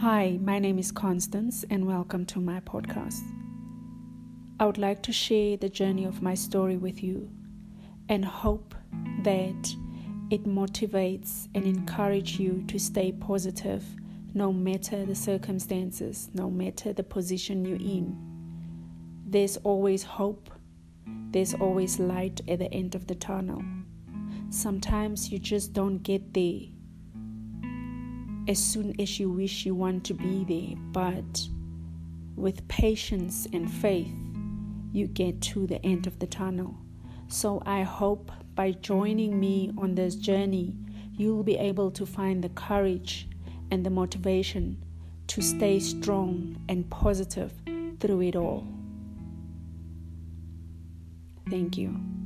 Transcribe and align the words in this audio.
Hi, 0.00 0.38
my 0.40 0.58
name 0.58 0.78
is 0.78 0.90
Constance, 0.90 1.62
and 1.68 1.86
welcome 1.86 2.24
to 2.24 2.40
my 2.40 2.60
podcast. 2.60 3.20
I 4.58 4.64
would 4.64 4.78
like 4.78 5.02
to 5.02 5.12
share 5.12 5.58
the 5.58 5.68
journey 5.68 6.06
of 6.06 6.22
my 6.22 6.32
story 6.32 6.78
with 6.78 7.02
you 7.02 7.28
and 8.08 8.24
hope 8.24 8.74
that 9.24 9.76
it 10.30 10.44
motivates 10.44 11.48
and 11.54 11.66
encourages 11.66 12.40
you 12.40 12.64
to 12.68 12.78
stay 12.78 13.12
positive 13.12 13.84
no 14.32 14.54
matter 14.54 15.04
the 15.04 15.14
circumstances, 15.14 16.30
no 16.32 16.48
matter 16.48 16.94
the 16.94 17.04
position 17.04 17.66
you're 17.66 17.76
in. 17.76 18.16
There's 19.26 19.58
always 19.58 20.02
hope, 20.02 20.48
there's 21.30 21.52
always 21.52 22.00
light 22.00 22.40
at 22.48 22.60
the 22.60 22.72
end 22.72 22.94
of 22.94 23.06
the 23.06 23.16
tunnel. 23.16 23.62
Sometimes 24.48 25.30
you 25.30 25.38
just 25.38 25.74
don't 25.74 25.98
get 25.98 26.32
there 26.32 26.60
as 28.48 28.58
soon 28.58 29.00
as 29.00 29.18
you 29.18 29.30
wish 29.30 29.66
you 29.66 29.74
want 29.74 30.04
to 30.04 30.14
be 30.14 30.44
there, 30.44 30.76
but 30.92 31.48
with 32.36 32.66
patience 32.68 33.46
and 33.52 33.70
faith, 33.70 34.12
you 34.92 35.06
get 35.06 35.40
to 35.40 35.66
the 35.66 35.84
end 35.84 36.06
of 36.06 36.18
the 36.18 36.26
tunnel. 36.26 36.74
So 37.28 37.62
I 37.64 37.82
hope 37.82 38.32
by 38.54 38.72
joining 38.72 39.38
me 39.38 39.72
on 39.78 39.94
this 39.94 40.16
journey, 40.16 40.74
you'll 41.12 41.44
be 41.44 41.56
able 41.56 41.90
to 41.92 42.04
find 42.06 42.42
the 42.42 42.48
courage 42.50 43.28
and 43.70 43.86
the 43.86 43.90
motivation 43.90 44.82
to 45.28 45.40
stay 45.40 45.78
strong 45.78 46.56
and 46.68 46.90
positive 46.90 47.52
through 48.00 48.22
it 48.22 48.36
all. 48.36 48.66
Thank 51.48 51.76
you. 51.76 52.19